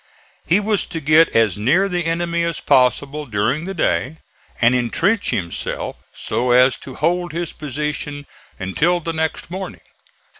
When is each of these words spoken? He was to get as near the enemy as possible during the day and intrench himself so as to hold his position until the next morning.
He 0.47 0.59
was 0.59 0.83
to 0.85 0.99
get 0.99 1.35
as 1.35 1.59
near 1.59 1.87
the 1.87 2.05
enemy 2.05 2.43
as 2.43 2.59
possible 2.59 3.27
during 3.27 3.65
the 3.65 3.75
day 3.75 4.17
and 4.59 4.73
intrench 4.73 5.29
himself 5.29 5.95
so 6.11 6.49
as 6.49 6.75
to 6.77 6.95
hold 6.95 7.33
his 7.33 7.53
position 7.53 8.25
until 8.57 8.99
the 8.99 9.13
next 9.13 9.51
morning. 9.51 9.81